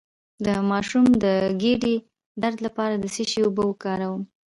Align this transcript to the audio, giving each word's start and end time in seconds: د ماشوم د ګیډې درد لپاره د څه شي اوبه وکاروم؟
د 0.45 0.47
ماشوم 0.69 1.05
د 1.23 1.25
ګیډې 1.61 1.95
درد 2.41 2.57
لپاره 2.65 2.95
د 2.97 3.05
څه 3.15 3.23
شي 3.29 3.39
اوبه 3.43 3.63
وکاروم؟ 3.67 4.21